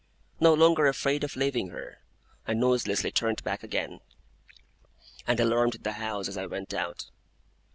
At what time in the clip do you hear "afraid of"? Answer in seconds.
0.87-1.35